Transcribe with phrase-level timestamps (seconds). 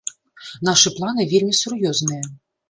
[0.69, 2.23] Нашы планы вельмі сур'ёзныя.